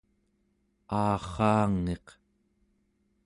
[1.03, 2.07] aarraangiq